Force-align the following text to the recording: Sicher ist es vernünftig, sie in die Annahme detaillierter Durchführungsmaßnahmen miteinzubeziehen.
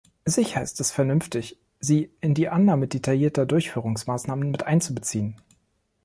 Sicher 0.25 0.63
ist 0.63 0.79
es 0.79 0.89
vernünftig, 0.91 1.59
sie 1.79 2.09
in 2.21 2.33
die 2.33 2.49
Annahme 2.49 2.87
detaillierter 2.87 3.45
Durchführungsmaßnahmen 3.45 4.49
miteinzubeziehen. 4.49 5.35